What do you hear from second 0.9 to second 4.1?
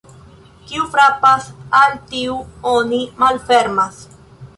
frapas, al tiu oni malfermas.